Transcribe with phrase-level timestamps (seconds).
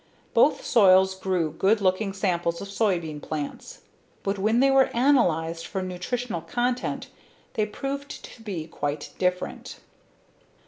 [0.33, 3.81] Both soils grew good looking samples of soybean plants,
[4.23, 7.09] but when they were analyzed for nutritional content
[7.53, 9.79] they proved to be quite different.